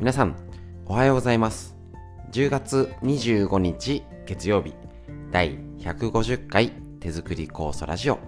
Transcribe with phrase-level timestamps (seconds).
[0.00, 0.34] 皆さん
[0.86, 1.76] おはようございます。
[2.32, 4.72] 10月25日月曜日
[5.30, 6.70] 第150回
[7.00, 8.18] 手作り酵素ラジオ。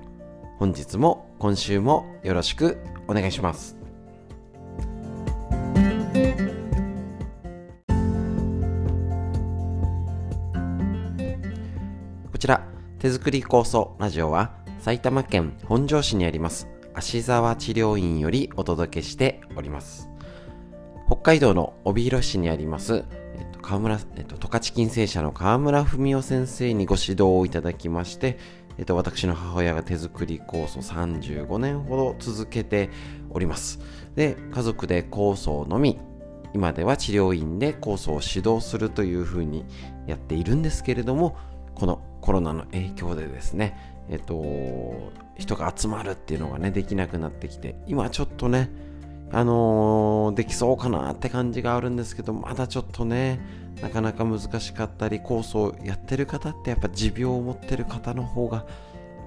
[0.59, 2.77] 本日も今週もよろしく
[3.09, 3.79] お願いします。
[12.31, 12.69] こちら
[12.99, 20.12] 手作り酵素ラジオは埼玉県本庄市にあります芦沢治療院よりお届けしております。
[21.13, 23.05] 北海道の帯広市にあります、
[23.37, 28.39] えっと、川村、えっと、十勝金星社の川村文夫先生にご指導をいただきまして、
[28.79, 32.89] えっと、私の母親が手作り酵素35年ほど続けて
[33.29, 33.79] おります。
[34.15, 36.01] で、家族で酵素を飲み、
[36.55, 39.67] 今では治療院で酵素を指導するというふうに
[40.07, 41.37] やっているんですけれども、
[41.75, 43.77] このコロナの影響でですね、
[44.09, 48.71] えっと、人が集まるっていうのがね、できなくなってきて、今ちょっとね、
[49.33, 53.41] あのー、できそうかなって感じがあるんですけど、まだちょっとね、
[53.81, 58.67] なかなか難しかったり、酵素をやってる方ってやっぱ持病を持ってる方の方が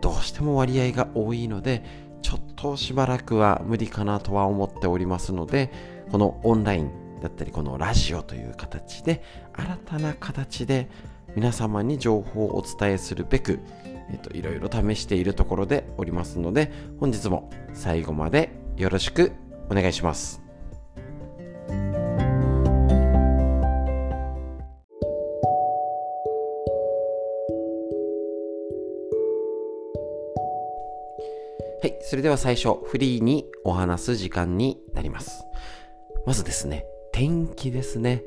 [0.02, 1.84] どうしても割合が多いので、
[2.22, 5.72] ちょっとしばらくは無理かなとは思っておりますので、
[6.12, 10.88] このオンラインだったり、このラジオという形で、新たな形で
[11.36, 13.60] 皆様に情報をお伝えするべく、
[14.12, 19.32] えっと、いろいろ試しているところでおりますので、本日も最後までよろしく
[19.70, 20.42] お願いします。
[31.82, 35.46] はい、それでは最初、フリーにお話す時間になります。
[36.26, 38.24] まずですね、天気ですね。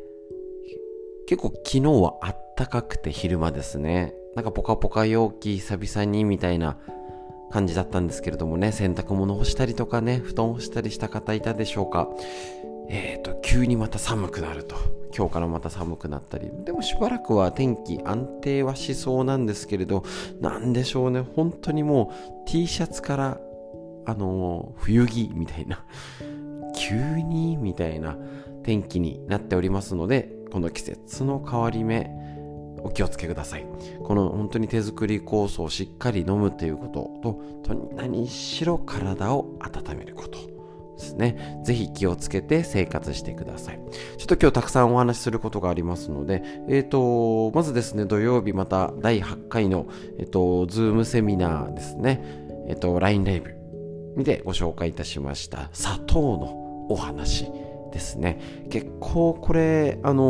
[1.27, 4.15] 結構昨日はあったかくて昼間ですね。
[4.37, 6.79] なんかポカポカ陽気久々にみたいな
[7.51, 12.09] 感じだったんですけれどもね、洗濯物干したりとかね、布団干したりした方いたでしょうか。
[12.89, 14.77] えっ、ー、と、急にまた寒くなると。
[15.17, 16.51] 今日からまた寒くなったり。
[16.65, 20.05] でもしばらくは天気安定はしそうなんですけれど、
[20.41, 21.21] なんでしょうね。
[21.21, 22.13] 本当にも
[22.47, 23.41] う T シャツから、
[24.07, 25.85] あのー、冬着みたいな、
[26.77, 28.17] 急にみたいな
[28.63, 32.11] 天気になっておりますので、この季節の変わり目、
[32.83, 33.67] お気をつけください。
[34.03, 37.33] この本当に手作り酵素をしっかり飲むということ
[37.65, 40.39] と、と何しろ体を温めること
[40.97, 41.61] ですね。
[41.65, 43.81] ぜひ気をつけて生活してください。
[44.17, 49.87] ちょっと今日たくさんお話しすることがありますので、えっ、ー、と、まずですね、土曜日また第8回の、
[50.19, 52.21] えっ、ー、と、ズームセミナーですね。
[52.69, 53.55] えっ、ー、と、LINE ライブ
[54.17, 57.51] にてご紹介いたしました砂糖のお話。
[57.91, 60.23] ですね結構これあの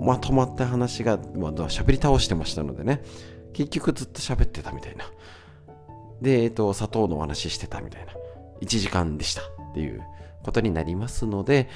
[0.00, 3.02] ー、まとまった話が、まあ、喋り倒してましたのでね
[3.52, 5.04] 結局ずっと喋ってたみたいな
[6.20, 8.12] で、えっ、と、砂糖のお話してたみたいな
[8.60, 10.02] 1時間でしたっていう
[10.42, 11.68] ことになりますので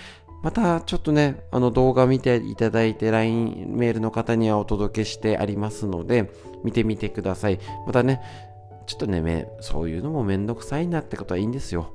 [0.43, 6.33] またちょっとね、あの動画見ていただいて LINE メールの方にはお届けしてありますので、
[6.65, 7.61] 見てみてください。
[7.87, 8.21] またね、
[8.87, 11.93] ちょっとね、そういうのもめんどくさいなってことはいいんですよ。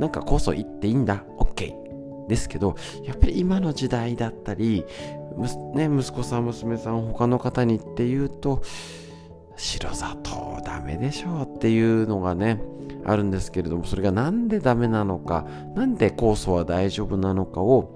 [0.00, 1.24] なんかこそ言っていいんだ。
[1.38, 1.85] OK。
[2.28, 4.84] ですけどやっぱり今の時代だったり、
[5.74, 8.62] ね、息子さん娘さん他の方にっていうと
[9.56, 12.60] 白砂糖ダメでしょうっていうのがね
[13.04, 17.94] あるんですけれどもそれが何でダメなのか何で酵素は大丈夫なのかを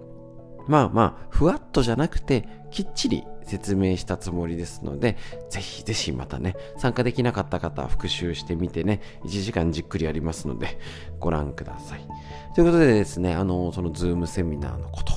[0.66, 5.16] まあまあふわっとじゃなくてきっちり説明したつもりですので、
[5.50, 10.78] ぜひぜひまたね、参加できなかった方は復習してみてね、1時間じっくりやりますので、
[11.18, 12.06] ご覧ください。
[12.54, 15.12] ということでですね、あの、そのズームセミナーのこと、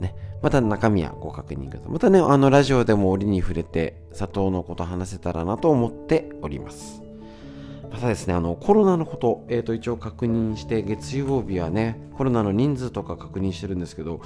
[0.00, 1.92] ね、また中身はご確認ください。
[1.92, 7.02] またね、あの、ラジオでも折に触れて、砂糖のこと話せたらなと思っております。
[7.92, 14.22] またですね、あの、コロナのこと、えっ、ー、と、一応確認して、月曜日はね、コロナの人数とか確認してるんですけど、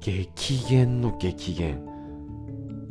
[0.00, 1.91] 激減の激減。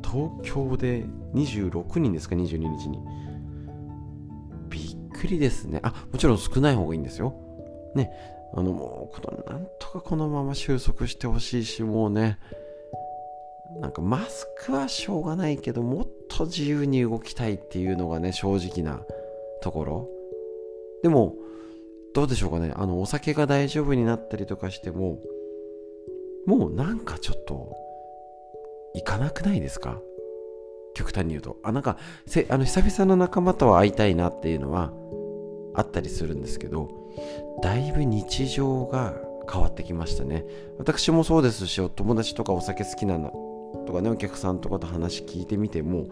[0.04, 3.00] 東京で26人ですか22日に。
[4.70, 5.80] びっくりですね。
[5.84, 7.34] あもちろん少ない方がいいんですよ。
[7.96, 8.12] ね。
[8.54, 12.38] あのもうこのなんとかこのまま収束してほしいしもうね。
[13.80, 19.02] なんかマスクはしょうがないけどもっと自由に動きたいっていうのがね正直な
[19.62, 20.10] ところ。
[21.04, 21.36] でも
[22.14, 22.74] どうでしょうかね。
[22.76, 25.20] あのお酒が大丈夫になったりとかしても
[26.46, 27.76] もうなんかちょっと
[28.96, 30.02] 行かなくないですか？
[30.94, 31.58] 極端に言うと。
[31.64, 34.92] あ、なんか、せあの久々の仲間とは会いたいなっていうのは
[35.74, 36.90] あったりするんですけど、
[37.64, 39.16] だいぶ日常が
[39.52, 40.46] 変わってきましたね。
[40.78, 43.32] 私もそうですし、お友達とかお酒好きなの
[43.88, 46.08] とかね、お客さんとかと話聞いてみても、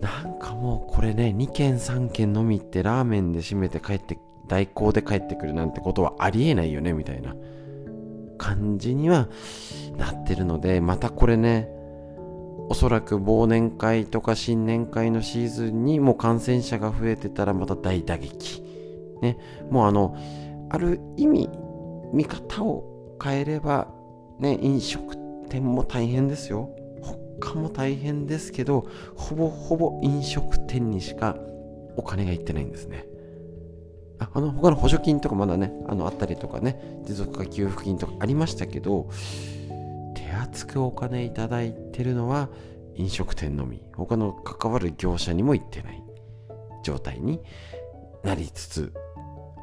[0.00, 7.34] なんかもうこれね、2軒3軒飲み行ってラーメンで締めて帰って、代行で帰ってくるなんてことはありえないよね、みたいな
[8.42, 9.28] 感じには
[9.96, 11.68] なってるので、またこれね、
[12.68, 18.64] おそらく忘年会とか新年会のシーズンにもう感染者が増えてたらまた大打撃。
[19.22, 19.38] ね、
[19.70, 20.16] もうあの、
[20.70, 21.50] ある意味、
[22.12, 23.86] 見方を変えれば、
[24.40, 25.16] ね、飲食
[25.48, 26.74] 店も大変ですよ。
[27.40, 31.36] 他も大変ですけど、ほぼほぼ飲食店にしか
[31.96, 33.06] お金がいってないんですね。
[34.32, 39.08] あの他の補助金とかまだね、あのあったりとかね、持続化給付金とかありましたけど、
[40.14, 42.48] 手厚くお金いただいてるのは
[42.94, 46.02] 飲食店のみ、他の関わる業者にも行ってない
[46.82, 47.40] 状態に
[48.22, 48.92] なりつつ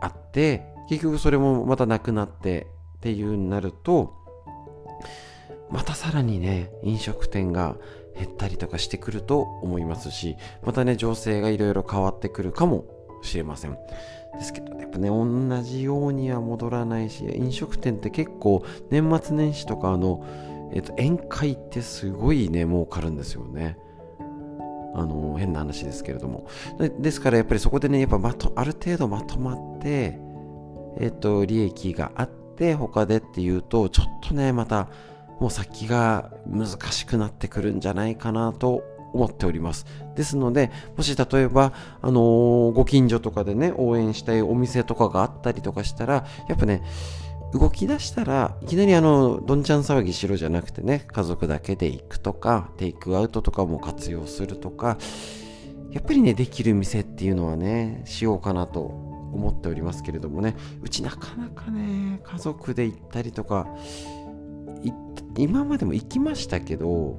[0.02, 2.68] あって、結局それもまたなくなって
[2.98, 4.14] っていうになると、
[5.70, 7.78] またさらにね、飲食店が
[8.16, 12.86] 減ったりとかしてくると思いますし、またね、情勢がいろいろ変わってくるかも
[13.22, 13.78] しれません。
[14.34, 20.24] ですけど、やっぱね、同じようには戻らないし、飲食店って結構年末年始とかあの、
[20.74, 23.78] えっ、と、宴会ってすごいね、儲かるんですよね。
[24.94, 26.46] あの、変な話ですけれども。
[26.78, 30.20] でですからやっぱりそこでね、やっぱまと、ある程度まとまって、
[31.00, 34.90] えっ、と、利益があって、他でっていうと、ちょっとね、また、
[35.40, 38.84] もう先が難しくなってくるんじゃないかなと
[39.14, 39.86] 思っております。
[40.20, 41.72] ですので、もし例えば、
[42.02, 46.84] あのー、ご近所とかでね、応援したいお店とかがあったりとかしたら、やっぱね、
[47.54, 55.00] 動き出したらいきなりあのどんちゃん騒ぎしろじゃなくてね家族だけで行くとかテイクアウトとかも活用するとか
[55.90, 63.66] やっぱりねできる店っていうのはねしようかなと思っておりますけれどもねうちなかなかね家族で行ったりとか
[65.36, 67.18] 今までも行きましたけど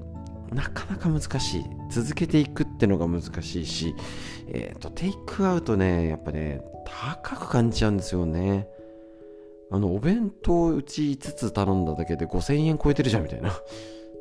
[0.53, 3.95] なかなか難しい続けていくってのが難しいし
[4.49, 6.61] え、ー、とテイクアウトねやっぱね
[7.23, 8.69] 高く感じちゃうんですよね
[9.73, 13.53] あの、お弁当うち5つ頼んだだけで5000円超えてるじゃんみたいな。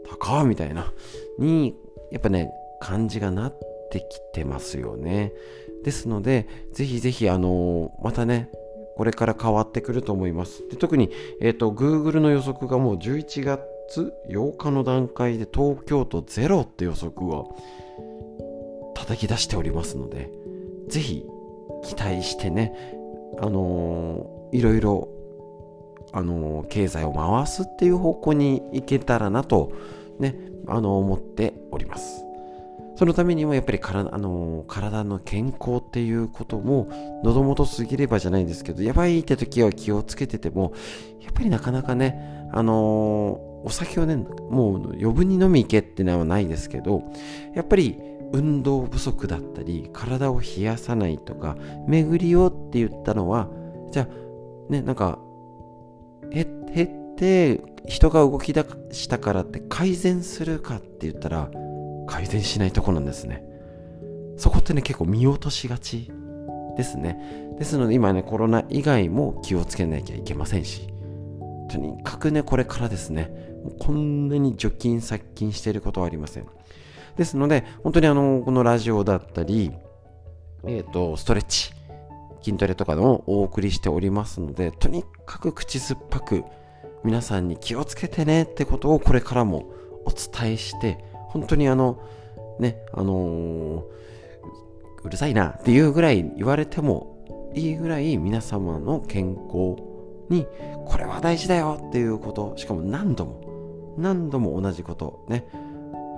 [0.08, 0.94] 高みたいな。
[1.40, 1.76] に、
[2.12, 3.60] やっぱね、感じがなっ
[3.92, 4.04] てき
[4.34, 5.34] てますよね。
[5.84, 8.50] ですので、ぜひぜひ、あのまたね、
[8.96, 10.68] これから変わってくると思います。
[10.70, 11.10] で特に、
[11.42, 13.62] えっ、ー、と、Google の予測がもう11月
[14.30, 17.56] 8日の段階で東京都ゼロって予測を
[18.96, 20.30] 叩き出しておりますので、
[20.88, 21.26] ぜひ
[21.84, 22.74] 期待してね、
[23.40, 25.10] あのー、いろいろ
[26.12, 29.72] あの経済を回すっていう方向に行けたらなと
[30.20, 30.36] ね
[30.68, 32.26] あの思っております。
[32.96, 40.74] そのためにもやっぱり体あの体の健康っていうことも喉元すぎればじゃないんですけどやばいって時は気をつけてても
[41.22, 47.04] やっぱりなかなかねあのお酒をねもう余分に飲み行けってのはないですけど
[47.54, 47.98] やっぱり
[48.32, 51.58] 運動不足だったり体を冷やさないとか
[51.88, 53.50] 巡りをって言ったのは
[53.92, 55.20] じゃあねなんか
[56.32, 61.50] 減って人が動き出したからって改善するかって言ったら
[62.08, 63.44] 改善しないとこなんですね。
[64.38, 66.12] そこってね結構見落としがち
[66.78, 67.20] ですね。
[67.58, 70.88] ですので今ねコロナ以外も気をつけなきゃいけませんし
[71.70, 73.49] とにかくねこれからですね。
[73.80, 76.48] こんなに除菌殺菌していることはありません。
[77.18, 79.72] ですので本当にあのこのラジオだったり
[80.64, 81.74] えっ、ー、とストレッチ
[82.42, 86.44] 筋トレとかのお送りしておりますので、とにかく口酸っぱく
[87.04, 89.72] 皆さんに気をつけてねってことをこれからも
[90.06, 90.98] お伝えして、
[91.28, 92.02] 本当にあの、
[92.60, 93.84] ね、あのー、
[95.04, 99.76] うるさいなっていうぐらい言われてもいいぐらい皆様の健康
[100.30, 100.46] に
[100.86, 103.42] これは大事だよっていうこと、しかも何度も、
[103.98, 105.46] 何度も同じことね、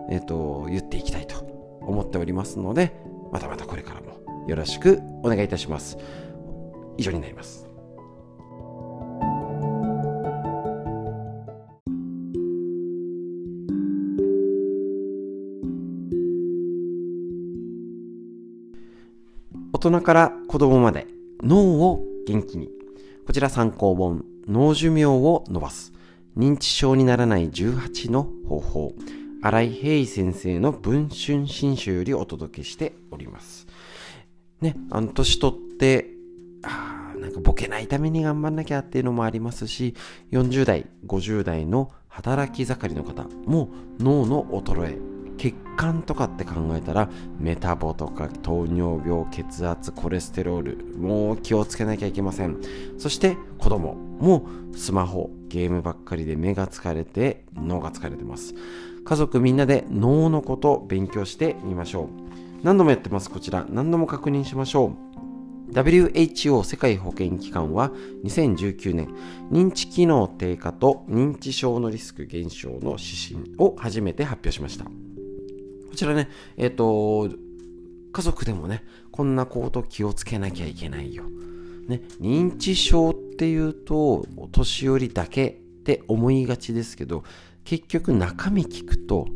[0.10, 1.36] えっ、ー、と、言っていきたいと
[1.82, 2.94] 思っておりますので、
[3.32, 5.98] またまたこれからもよろしくお願いいたします。
[6.98, 7.68] 以上になります。
[19.74, 21.08] 大人から子供まで
[21.42, 22.70] 脳を元気に。
[23.26, 25.94] こちら参考本、脳寿命を伸ばす。
[26.38, 28.94] 認知症にならない18の方法。
[29.44, 33.68] 新井平井先生の文春新書よりお届けしております。
[34.62, 36.08] ね、あの年取って、
[36.64, 39.96] あなんかボケないために頑張んなきゃっていうのもありますし、
[40.32, 43.70] 40代、50代の働き盛りの方も
[44.00, 45.11] 脳の衰え、
[45.42, 52.62] 血管とかって考えたらメタボとか糖尿病血圧コレステロールもう気をつけなきゃいけません。
[53.00, 54.46] そして子供も
[54.76, 58.54] スマホゲームばっかりで目が疲れて脳が疲れてます。
[59.04, 62.08] 家族みんなで脳のこと勉強してみましょう。
[62.62, 63.66] 何度もやってますこちら。
[63.68, 64.94] 何度も確認しましょ
[65.70, 65.72] う。
[65.74, 67.90] WHO 世界保健機関は
[68.26, 69.10] 2019年
[69.52, 74.86] 認知機能低下と認知症のリスク減少の指針を初めて発表しました。
[75.92, 77.30] こちらねえっ、ー、と
[78.14, 81.26] 家族でもねこんなこと気をつけなきゃいけないよ、
[81.88, 85.52] ね、認知症っていうとお年寄りだけっ
[85.84, 87.24] て思いがちですけど
[87.66, 89.28] 結局中身聞くと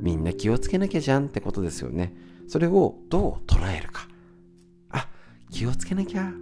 [0.00, 2.16] みんな気をつけなきゃじゃんってことですよね
[2.48, 4.08] それをどう捉えるか
[4.90, 5.08] あ
[5.50, 6.32] 気をつけなきゃ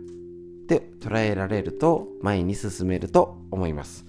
[0.65, 4.05] って捉えられると前に進めると思います。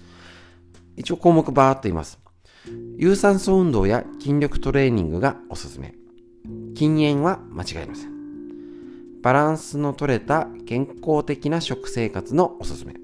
[0.96, 2.18] 一応項目バーっと言います。
[2.96, 5.94] 有酸素運動や筋力トレーニングがおすすめ。
[6.74, 9.20] 禁煙は間違いません。
[9.22, 12.94] バランスの取れた健康的な食生活のおすすめ。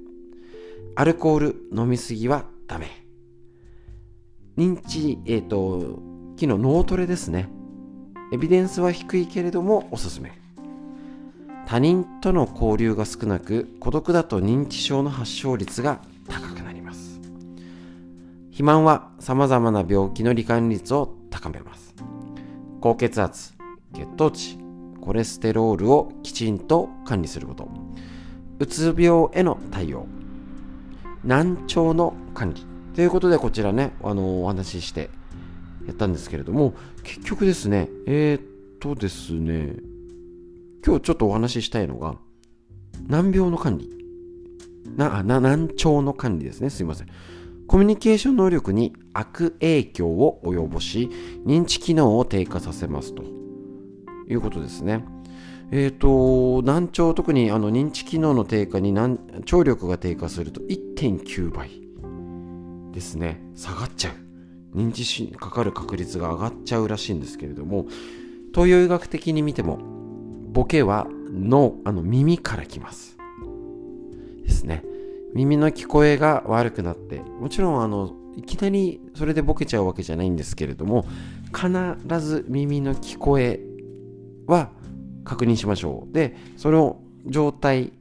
[0.94, 2.88] アルコール飲みすぎはダメ。
[4.56, 6.00] 認知、えっ、ー、と、
[6.36, 7.48] 機能脳トレですね。
[8.32, 10.32] エビデンスは低いけれどもおすすめ。
[11.66, 16.00] 他人との交流が少なく孤独だと認知症の発症率が
[18.52, 21.94] 肥満は様々な病気の罹患率を高めます
[22.80, 23.54] 高血圧
[23.94, 24.58] 血糖値
[25.00, 27.68] コレステロールをきちんと管理すること
[28.60, 30.06] うつ病への対応
[31.24, 35.10] 難聴の管理ということでこちらねあのお話しして
[35.86, 38.42] やったんですけれども結局ですねえー、っ
[38.78, 39.92] とですね
[40.84, 42.16] 今日ちょっとお話ししたいのが、
[43.06, 43.88] 難病の管理。
[44.96, 46.70] な、な、難聴の管理ですね。
[46.70, 47.08] すいません。
[47.72, 51.08] コミュニケーション能力に悪影響を及ぼし、
[51.46, 53.22] 認知機能を低下させますと
[54.28, 55.06] いうことですね。
[55.70, 58.92] えっ、ー、と、難聴、特にあの認知機能の低下に
[59.46, 61.70] 聴力が低下すると1.9倍
[62.92, 63.40] ですね。
[63.54, 64.10] 下がっちゃ
[64.74, 64.76] う。
[64.76, 67.86] 認知しかかる確率が上がっちゃうらしいんですけれども、
[68.52, 69.78] 東洋医学的に見ても、
[70.52, 73.16] ボケはのあの耳から来ます
[74.42, 74.84] ですね
[75.34, 81.06] 耳の聞こえが悪くなってもちろんあのいきなりそれでボケちゃうわけじゃないんですけれども
[81.54, 83.60] 必ず耳の聞こえ
[84.46, 84.70] は
[85.24, 86.12] 確認しましょう。
[86.12, 87.92] でその状態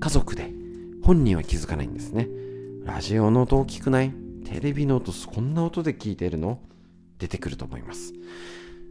[0.00, 0.50] 家族で
[1.02, 2.28] 本人は気づかないんですね。
[2.84, 4.12] ラジオの音大きくない？
[4.44, 6.60] テレビの音こんな音で聞いてるの？
[7.18, 8.12] 出てくると思います。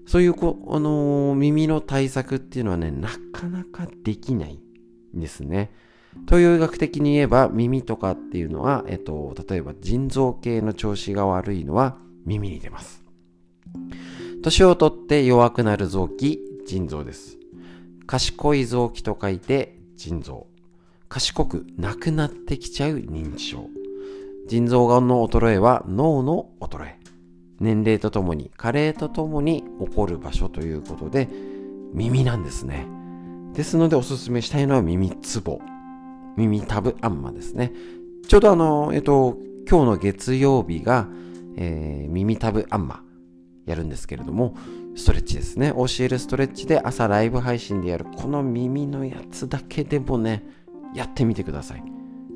[0.05, 4.59] そういうこ、あのー、耳の対策っていうのはね、なかなかできない
[5.15, 5.71] んですね。
[6.25, 13.03] 東洋医学的に言えば耳とかっていうのは、えっと、例えば腎臓系の調子が悪いのは耳に出ます。
[14.41, 17.37] 年をとって弱くなる臓器、腎臓です。
[18.05, 20.47] 賢い臓器と書いて腎臓。
[21.09, 23.67] 賢くなくなってきちゃう認知症。
[24.47, 26.99] 腎臓がんの衰えは脳の衰え。
[27.59, 31.29] 年齢とともに、加齢とともに起こる場所ということで、
[31.93, 32.87] 耳なんですね。
[33.53, 35.59] ですのでおすすめしたいのは耳つぼ。
[36.37, 37.73] 耳タブアンマですね。
[38.27, 39.37] ちょうどあの、えっと、
[39.69, 41.07] 今日の月曜日が、
[41.55, 43.03] えー、耳タブアンマ
[43.65, 44.55] やるんですけれども、
[44.95, 45.73] ストレッチですね。
[45.75, 50.43] 教えるストレッチで朝ライブ配信でやるこの耳のやつだけでもね、
[50.95, 51.83] やってみてください。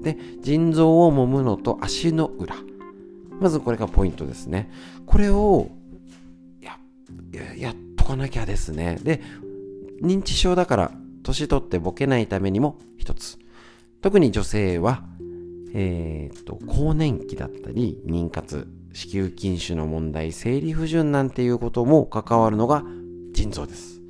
[0.01, 2.55] で、腎臓を揉むのと足の裏。
[3.39, 4.71] まずこれがポイントですね。
[5.05, 5.69] これを
[6.61, 6.77] や
[7.55, 8.97] やっとかなきゃですね。
[9.03, 9.21] で、
[10.01, 10.91] 認知症だから
[11.23, 13.37] 年取ってボケないためにも一つ。
[14.01, 15.03] 特に女性は、
[15.73, 22.83] えー、っと、更年期だったり、妊活、子宮筋腫の問題、生理不順なんていうことも関わるのが
[23.33, 24.01] 腎臓です。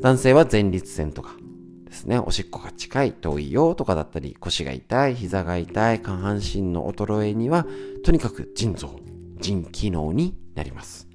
[0.00, 1.36] 男性は前立腺とか、
[1.84, 7.66] ですね、おしっこが近い、遠いよとかだったり、腰が痛い、膝が痛い、下半身の衰えには、
[8.04, 9.00] とにかく腎臓、
[9.40, 11.08] 腎機能になります。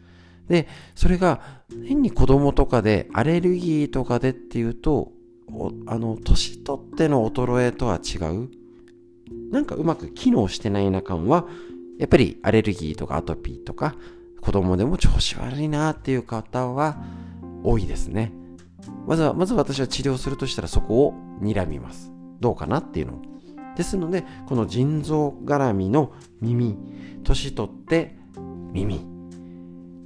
[0.48, 1.42] で、それが
[1.88, 5.12] 変に子供とかでアレルギーとかでっていうと、
[5.88, 8.50] あの、年取っての衰えとは違う？
[9.52, 11.48] なんかうまく機能してない中は、
[12.00, 13.96] やっぱりアレルギーとかアトピーとか、
[14.42, 16.98] 子供でも調子悪いなっていう方は
[17.64, 18.34] 多いですね。
[19.06, 22.12] まずは、まず私は治療するとしたらそこを睨みます。
[22.40, 23.22] どうかなっていうの
[23.76, 26.78] ですので、この腎臓絡みの耳、
[27.24, 28.18] 年取って
[28.74, 29.06] 耳、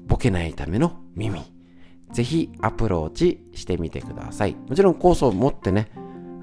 [0.08, 1.42] ボケないための耳、
[2.16, 4.56] ぜひアプローチしてみてください。
[4.70, 5.92] もちろん酵素を持ってね、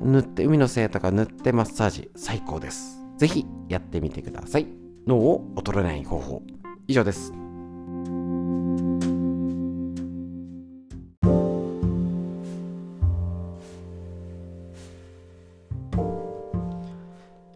[0.02, 2.98] 塗って、海のせいとか塗ってマッサージ最高です。
[3.16, 4.66] ぜひやってみてください。
[5.06, 6.42] 脳を衰えない方法。
[6.88, 7.32] 以上です。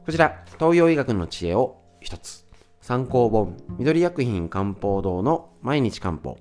[0.07, 2.47] こちら、東洋医学の知恵を一つ。
[2.81, 6.39] 参考本、緑薬品漢方堂の毎日漢方。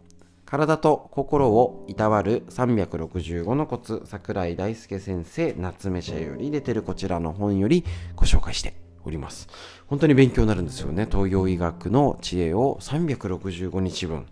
[0.55, 7.83] 体と心をいたわる365のコツ桜井大輔先生夏目社より出てるこちらの本より
[8.15, 9.49] ご紹介しております。
[9.87, 11.09] 本当に勉強になるんですよね。
[11.11, 14.27] 東洋医学の知恵を365日分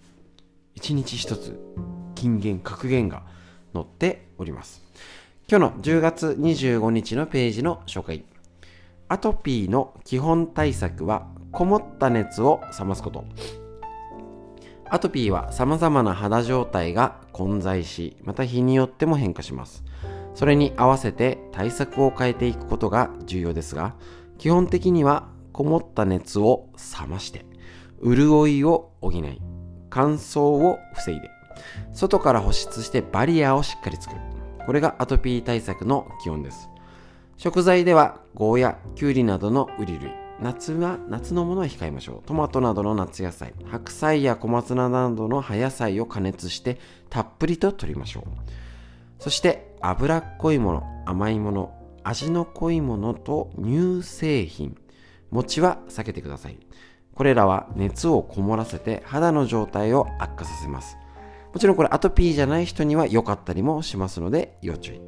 [0.77, 1.59] 1日1つ
[2.15, 3.23] 金言格言が
[3.73, 4.81] 載っております。
[5.49, 8.23] 今日の10月25日のページの紹介。
[9.09, 13.25] アトピーの基本対策はこもった熱を冷ますこと。
[14.93, 19.83] アトピーは様々な肌状態が混在し、また日によっても変化します。
[20.35, 23.95] それに合わせて対策を変えていくことが重要ですが、
[24.37, 26.69] 基本的にはこもった熱を
[27.01, 27.43] 冷まして、
[28.03, 29.41] 潤いを補い、
[29.89, 31.31] 乾燥を防いで、
[31.91, 34.21] 外から保湿してバリアをしっかり作る。
[34.63, 36.69] これがアトピー対策の基本です。
[37.37, 40.11] 食材ではゴーヤ、キュウリなどのウリ類、
[40.43, 42.27] 夏は夏のものは控えましょう。
[42.27, 48.23] トマトなどの夏野菜、白菜や小松菜などの葉野菜を加熱してたっぷりと取りましょう。
[49.19, 51.73] そして脂っこいもの、甘いもの、
[52.03, 54.77] 味の濃いものと乳製品、
[55.31, 56.59] 餅は避けてください。
[57.15, 60.97] これらは熱をこもらせて肌の状態を悪化させます。
[61.53, 65.01] もちろんこれアトピーじゃない人には良かったりもしますので要注意。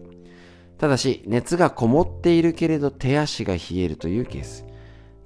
[0.78, 4.65] ただし熱がこもっているけれど手足が冷えるというケース。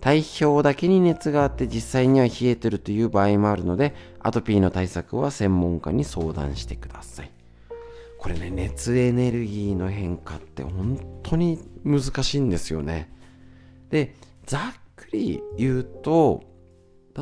[0.01, 7.32] 体表だけに熱があって実際には冷えてるという場合もあるのでアトピーの対策は専門家に相談してください。
[8.18, 13.12] これね熱エネルギーの変化って本当に難しいんですよね。
[13.89, 14.15] で
[14.46, 14.62] ざっ
[14.96, 16.44] くり言うと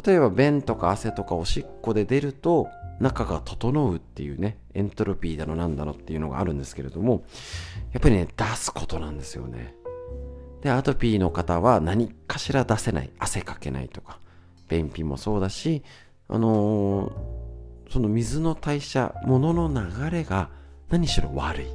[0.05, 2.67] 例えば便とか汗とかおしっこで出ると
[3.00, 7.24] 中が整うっていうねエントロピーだのなんだのっていうのがあるんですけれども
[7.93, 9.75] やっぱりね出すことなんですよね。
[10.67, 13.09] で、アトピーの方は何かしら出せない。
[13.19, 14.19] 汗かけないとか。
[14.67, 15.81] 便秘もそうだし、
[16.27, 20.50] あのー、その水の代謝、物の流れが
[20.89, 21.65] 何しろ悪い。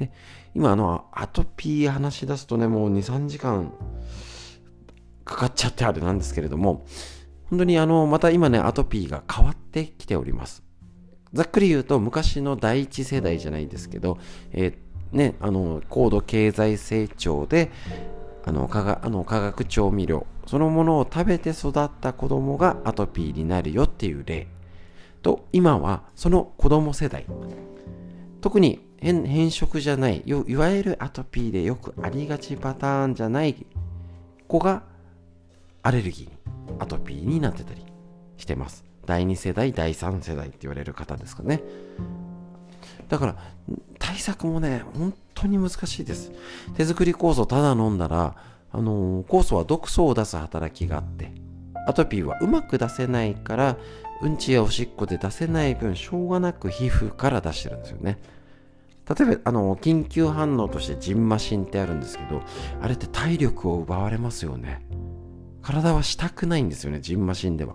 [0.00, 0.10] で
[0.52, 3.72] 今、あの、アトピー話し出すとね、もう2、3時間
[5.24, 6.84] かかっちゃってあれなんですけれども、
[7.50, 10.64] 本当にあの、また今ね、アトピーが変わってきております。
[11.32, 14.18] ざっくり言うと、昔の第一世代じゃないですけど、
[14.50, 14.74] えー、
[15.16, 17.70] ね、あの高度経済成長で
[18.44, 24.46] あの化学あの化学調味料そのものを食べて育った子供がアトピーになるよっていう例。
[25.22, 27.26] と今はその子供世代。
[28.40, 33.66] 特に変色じゃないいわゆるアトピーでよくありがちパターンじゃない
[34.46, 34.82] 子が
[35.82, 37.84] アレルギーアトピーになってたり
[38.36, 38.84] してます。
[39.04, 41.62] 第2世代第3世代って言われる方ですかね。
[43.08, 43.36] だから
[44.16, 46.32] 対策もね本当に難しいです。
[46.74, 48.34] 手作り酵素ただ飲んだら
[48.72, 51.32] あの酵素は毒素を出す働きがあって
[51.86, 53.76] アトピーはうまく出せないから
[54.22, 58.18] うんちやおしっこで出せない分しょうがなく皮膚から出してるんですよね。
[59.06, 62.42] 例えばあの緊急反応としてジンマシンってあるんですけど
[62.80, 64.80] あれって体力を奪われますよね。
[65.60, 67.74] 体はしたくないんですよねジンマシンでは。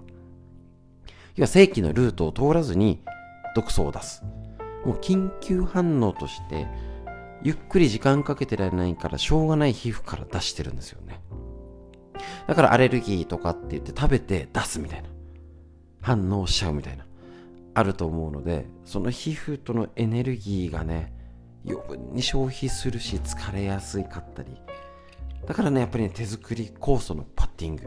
[1.35, 3.03] 要は正規のルートを通らずに
[3.55, 4.23] 毒素を出す。
[4.85, 6.67] もう緊急反応として
[7.43, 11.21] ゆっくり時間かけてられないからしょうがない皮膚から出してるんですよね。
[12.47, 15.09] だからアレルギーとかって言って食べて出すみたいな。
[16.01, 17.05] 反応しちゃうみたいな。
[17.73, 21.13] あると思うのでその皮膚とのエネルギーがね
[21.65, 24.57] 余分に消費するし疲れやすいかったり。
[25.47, 27.83] だからねやっぱりね手作り酵素のパッティング。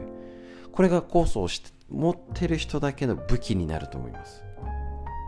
[0.71, 4.44] これが酵素をして持ってる人だけの武器になると思います。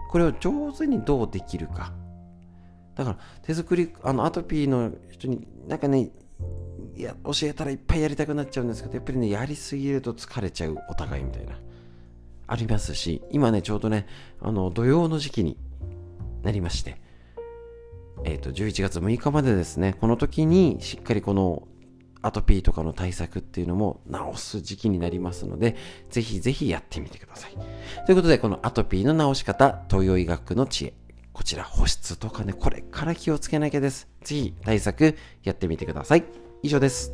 [0.10, 1.93] これを上手にどうできるか。
[2.96, 6.10] だから手作りあのアトピーの人になんかね
[6.96, 11.60] いや教えたらいっぱいやりたくなっちゃうんですけどやっぱりねやりすぎると疲れちゃうお互いみたいな。
[12.48, 14.08] ありますし今ねちょうどね
[14.41, 15.58] あの土曜の時期に
[16.43, 17.00] なりまして
[18.24, 21.67] えっ、ー、と11月6日までですねこの時にしっかりこの
[22.27, 25.75] アトピーとかの対策っていうのも治す時期になりますので、
[26.09, 27.51] ぜひぜひやってみてください。
[28.05, 30.93] ということで、このアトピーの治し方、東洋医学の知恵。
[31.33, 34.07] こちら保湿とかね、これから気をつけなきゃです。
[34.23, 36.25] ぜひ対策やってみてください。
[36.63, 37.13] 以上です。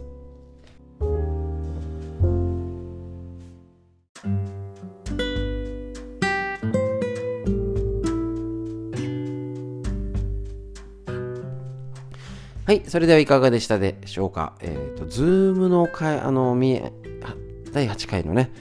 [12.74, 14.56] はい、それではいかがでしたでしょうか？
[14.60, 16.82] えっ、ー、と、 Zoom の回、あの、み
[17.72, 18.52] 第8回のね、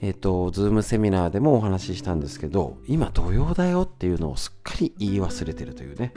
[0.00, 6.12] えっ、ー、と、 Zoom セミナーでもお話ししたんですけど、今土用だよっていうのをすっかり言い忘れてるというね。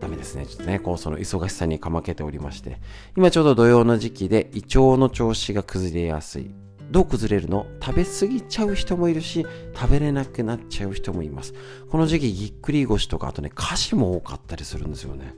[0.00, 0.46] ダメですね。
[0.46, 2.80] ちょっとね、こう、その忙しさにかまけておりまして、
[3.16, 6.50] 今ちょうど土用の時期で胃腸の調子が崩れやすい。
[6.90, 7.66] どう崩れるの？
[7.80, 9.46] 食べ過ぎちゃう人もいるし、
[9.76, 11.54] 食べれなくなっちゃう人もいます。
[11.88, 15.36] この時期ぎっくり腰とか、あとね、歌詞も多かったりするんですよね。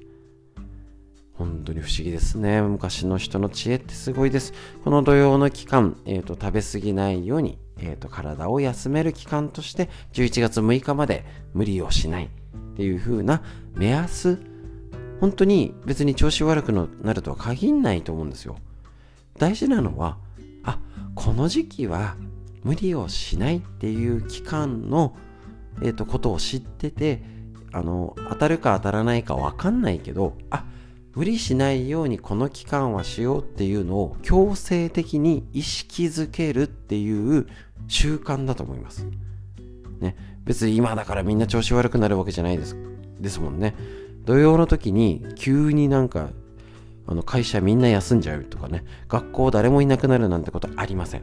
[1.44, 2.62] 本当に不思議ですね。
[2.62, 4.52] 昔の人の知恵ってすごいです。
[4.84, 12.28] この土曜の期間、えーと、食べ過ぎないように、えーと、体を休める期間として11月6日まで無理をしないっ
[12.76, 13.42] ていう風な
[13.74, 14.38] 目安
[15.20, 18.56] 本当に別に調子悪くなるとは限んないと思うんですよ
[19.38, 20.16] 大事なのは
[20.64, 20.78] あ
[21.14, 22.16] この時期は
[22.62, 25.16] 無理をしないっていう期間の、
[25.82, 27.22] えーと、ことを知ってて
[27.72, 30.64] あの当たるか当たらないか分かんないけどあ
[31.14, 37.46] 無理しないようにこの期間はしようっていうのを強制的に意識づけるっていう
[37.88, 39.06] 習慣だと思います。
[40.00, 42.76] ね、別に今だからみんな調子悪くなるわけじゃないです
[43.20, 43.74] ですもんね。
[44.24, 46.30] 土曜の時に急になんか
[47.06, 51.22] あの会社みんな休んじゃうとかね、学校誰もいなくなるなんてことありません。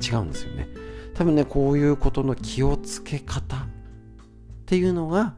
[0.00, 0.68] 違うんですよね。
[1.14, 3.60] 多分ね、こういうことの気をつけ方っ
[4.66, 5.34] ていうのが、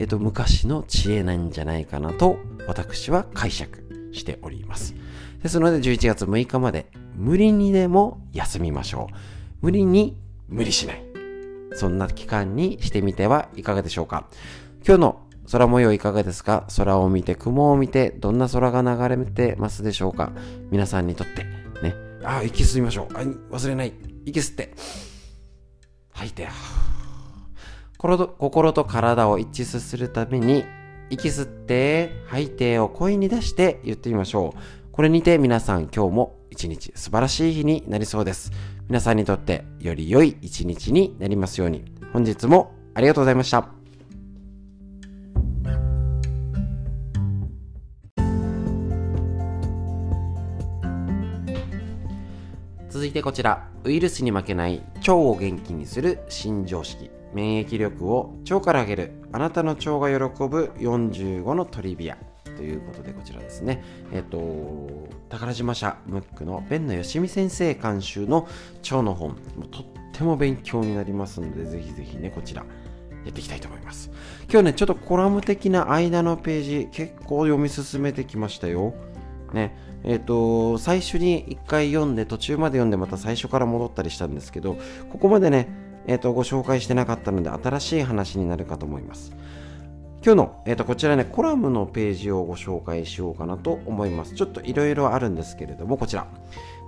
[0.00, 4.94] えっ、と、昔の知恵なんじゃないかなと私は解釈しております。
[5.42, 9.14] ですので11月6日まで無理にでも休みましょう。
[9.60, 10.16] 無理に
[10.48, 11.04] 無理しない。
[11.74, 14.26] そんな期間にしてみてはいかがでしょうか。
[14.86, 15.20] 今日の
[15.52, 16.66] 空模様いかがですか？
[16.78, 20.32] 空を見て、雲を見て、どんな空が流れてますでしょうか？
[20.70, 21.44] 皆さんにとって、
[21.82, 21.94] ね。
[22.24, 23.14] あ、息吸いましょう。
[23.14, 23.20] あ、
[23.54, 23.92] 忘れない。
[24.24, 24.72] 息吸って。
[26.12, 26.48] 吐いて。
[28.00, 30.64] 心と体を一致させるために、
[31.10, 34.60] 息吸って、吐いてを声に出して言ってみましょう。
[34.90, 38.52] これにて皆さん今日も一日素晴らしい日になりそうです。
[38.88, 41.84] 皆さんにとってより良い一日になりますように。
[42.14, 43.68] 本日もありがとうございました。
[52.88, 57.19] 続いてこちら、ウイルスに負けない腸を元気にする新常識。
[57.34, 62.18] 免疫力を腸から上げるあなたの腸が喜ぶ45のトリビア
[62.56, 63.82] ということでこちらですね。
[64.12, 68.48] えっ、と宝島社ムックの弁野よしみ先生監修の
[68.82, 69.36] 腸の本
[69.70, 72.64] とっても勉強になりますのでぜひぜひねこちら
[73.24, 74.10] やっていきたいと思います。
[74.50, 78.94] 今日ねちょっとコラム的な間のページ結構読み進めてきましたよ。
[79.54, 84.76] ねえっ、ー、と最初に1回読んで途中まで読んでまた最初から戻ったりしたんですけど
[85.10, 85.68] ここまでね
[86.06, 89.32] えーと、ご紹介してなかったので新しい話になるかと思います。
[90.22, 94.34] 今日の、えーと、こちらね、コラムのページをご紹介しようかなと思います。
[94.34, 96.26] ちょっといろいろあるんですけれども、こちら。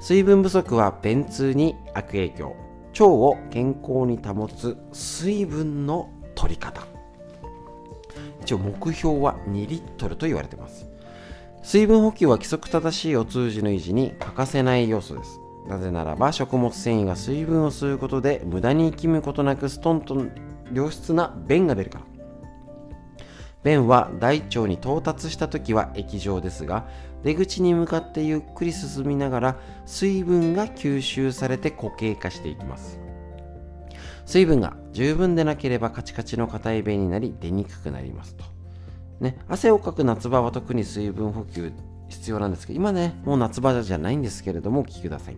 [0.01, 2.55] 水分不足は便通に悪影響。
[2.93, 6.83] 腸を健康に保つ水分の取り方。
[8.43, 10.87] 一応目標は2リットルと言われています。
[11.63, 15.42] 水分補給は規則正しいお通じの維持に欠かせない要素です。
[15.69, 20.27] なぜならば食物繊維が水分を吸うことで無駄に生きむことなくストンと
[20.73, 22.05] 良質な便が出るから。
[23.63, 26.89] 便は大腸に到達した時は液状ですが
[27.23, 32.99] 出口に向かってゆっくり進みながら水分が吸収されて固形化していきます。
[34.27, 38.45] 水分が十分でなければカチカチの硬い便になり出にくくなりますと、
[39.21, 41.73] ね、汗をかく夏場は特に水分補給
[42.13, 45.37] 必要なんですけど、今ね、もう夏場じゃないんですけれども、お聞きください。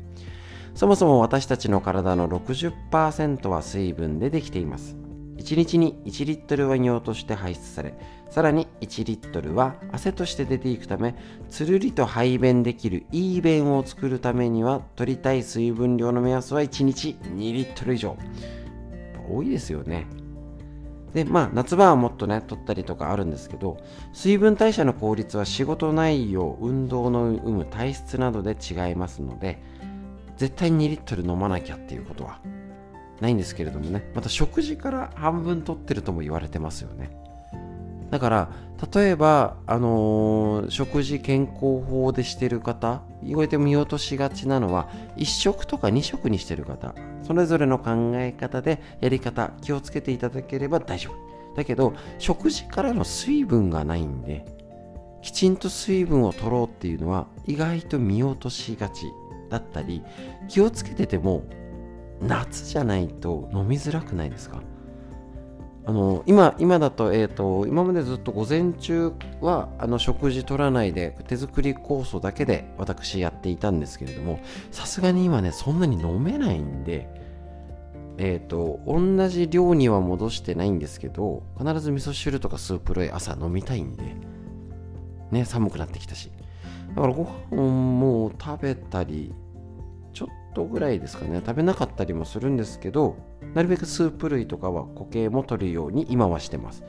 [0.74, 4.96] そもそも私たちの体の60%は水分でできています。
[5.36, 7.94] 1日に1リットルは尿として排出され、
[8.30, 11.14] さらに1リットルは汗として出ていくため、
[11.48, 18.16] つるりと排便できるいい便を作るためには、取りたい水分量の目安は1日2リットル以上。
[19.28, 20.06] 多いですよね。
[21.14, 23.78] で、まあ、夏場はもっとね、取ったりとかあるんですけど、
[24.12, 29.62] 水分代謝の効率は仕事内容、運動の有無、体質などで違いますので、
[30.36, 32.40] 絶対に2リットル飲まなきゃっていうことは
[33.20, 37.16] ないんですけれどもね、また食事から半分取ってるとも言われてますよね。
[38.14, 38.48] だから、
[38.94, 51.56] 例えば、あのー、食事健康法でしてる方、意外と見落としがちなのは、1食とか2食にしてる方、それぞれの考え方でやり方、気をつけていただければ大丈夫。
[51.56, 54.44] だけど、食事からの水分がないんで、
[55.20, 59.06] きちんと水分を取ろうっていうのは、意外と見落としがち
[59.50, 60.04] だったり、
[60.46, 61.42] 気をつけてても、
[62.22, 64.62] 夏じゃないと飲みづらくないですか？
[65.86, 77.08] あの今今だと,、えーと、今までずっと午前中はあの食事取らないで手作り酵素だけで私やっていたんですけれどもさすがに今ねそんなに飲めないんで
[78.16, 84.16] えっ、ー、と同じ量には戻してないんですけど必ず味噌汁とかスープ類朝飲みたいんで
[85.30, 86.30] ね寒くなってきたし。
[86.94, 87.56] だからご飯
[88.00, 89.34] も食べたり
[90.12, 91.42] ちょっとぐらいですかね。
[91.44, 93.16] 食べなかったりもするんですけど
[93.54, 96.84] なるべくスープ類とかは固形も取るように今はしてます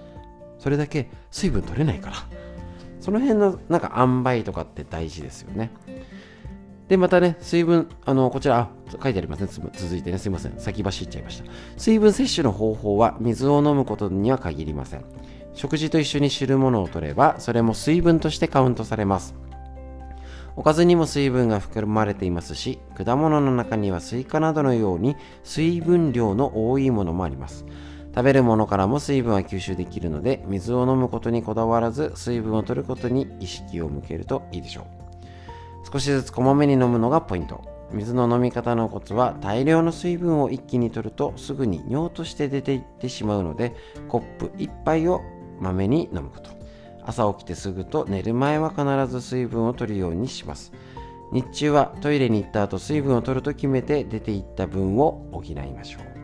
[0.58, 2.15] それだけ水分取れないから
[2.99, 5.71] その辺のなんか塩梅とかって大事ですよね
[6.88, 8.69] で、またね、水分、あの、こちらあ、
[9.01, 9.47] 書いてありますね。
[9.73, 10.60] 続いてね、すいません。
[10.60, 11.51] 先走っちゃいました。
[11.78, 15.06] 水分摂取の方法は、水を飲むことには限りません。
[15.54, 19.34] 食事と一緒に汁物を取れば、それも水分としてカウントされます。
[20.55, 27.65] おかずにも水分が含まれていますし、果物の中にはスイカなどのように水分量の多いものもあります。
[28.15, 35.05] 食べるものからも水分は吸収できるので、水を飲むことにこだわらず、水分を取ることに意識を向けるといいでしょう。
[35.91, 43.75] 少しずつこまめに飲むのがポイント水の飲み方のコツは大量の水分を一気に取るとすぐに尿として出ていってしまうので
[44.07, 45.21] コップ1杯を
[45.59, 46.54] まめに飲むこと
[47.05, 50.71] 朝起きてすぐと寝る前は必ず水分を取るようにします。
[51.31, 56.15] 日中はトイレに行った後水分を取ると決めて出ていった分を補いましょう。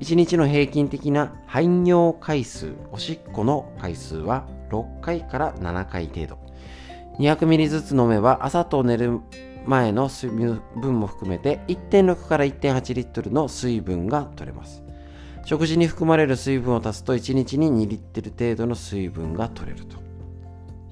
[0.00, 6.38] 1日の平均的な排尿回数おしっこの回数は6回から7回程度。
[7.18, 9.20] 200ミリずつ飲めば朝と寝る
[9.64, 14.82] 前の水分も含めて1.6から1.8リットルの水分が取れます。
[15.44, 20.05] 食事に含まれる水分を足すと1日に2リットル程度の水分が取れると。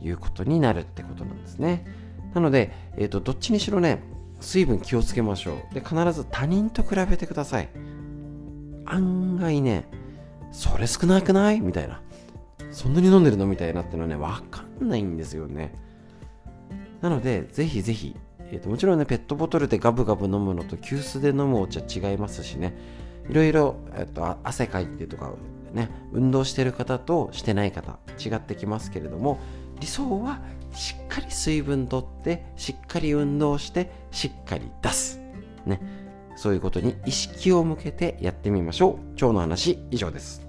[0.05, 1.87] いうことになるってことなんですね。
[2.35, 4.03] なので、えーと、どっちにしろね、
[4.41, 5.75] 水分気をつけましょう。
[5.75, 7.69] で、必ず他人と比べてください。
[8.85, 9.89] 案外ね、
[10.53, 11.61] それ少なくない？
[11.61, 12.03] みたいな。
[12.71, 13.47] そんなに飲んでるの？
[13.47, 15.75] みたいなってのはね、わかんないんですよね。
[17.01, 18.17] なので、ぜひぜひ、
[18.51, 22.77] えーと、もちろんね、ペットボトルでガブガブ飲むのと急須で飲むお茶違いますしね、
[23.31, 25.33] いろいろ、えーと、汗かいてとか、
[25.73, 29.39] ね、運動してる方としてない方、違ってきますけれども、
[29.81, 30.41] 理想は
[30.73, 35.21] しっかり水分とって、しっかり運動して、しっかり出す。
[35.67, 35.81] ね。
[36.37, 38.95] そういうことに意識を向けてやってみましょう。
[39.19, 40.43] 今日の話、以上です。